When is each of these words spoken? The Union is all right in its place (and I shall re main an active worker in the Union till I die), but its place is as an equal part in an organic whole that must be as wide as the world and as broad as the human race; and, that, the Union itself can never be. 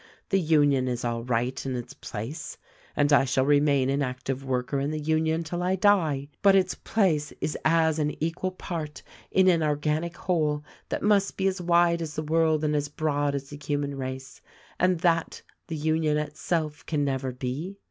The 0.29 0.39
Union 0.39 0.87
is 0.87 1.05
all 1.05 1.23
right 1.23 1.63
in 1.63 1.75
its 1.75 1.93
place 1.93 2.57
(and 2.95 3.13
I 3.13 3.23
shall 3.23 3.45
re 3.45 3.59
main 3.59 3.87
an 3.91 4.01
active 4.01 4.43
worker 4.43 4.79
in 4.79 4.89
the 4.89 4.97
Union 4.99 5.43
till 5.43 5.61
I 5.61 5.75
die), 5.75 6.27
but 6.41 6.55
its 6.55 6.73
place 6.73 7.31
is 7.39 7.55
as 7.63 7.99
an 7.99 8.15
equal 8.19 8.49
part 8.49 9.03
in 9.29 9.47
an 9.47 9.61
organic 9.61 10.17
whole 10.17 10.63
that 10.89 11.03
must 11.03 11.37
be 11.37 11.45
as 11.45 11.61
wide 11.61 12.01
as 12.01 12.15
the 12.15 12.23
world 12.23 12.63
and 12.63 12.75
as 12.75 12.89
broad 12.89 13.35
as 13.35 13.51
the 13.51 13.59
human 13.63 13.95
race; 13.95 14.41
and, 14.79 15.01
that, 15.01 15.43
the 15.67 15.75
Union 15.77 16.17
itself 16.17 16.83
can 16.87 17.05
never 17.05 17.31
be. 17.31 17.77